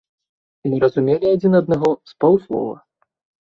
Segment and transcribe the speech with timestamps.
[0.69, 2.75] Мы разумелі адзін аднаго з паўслова.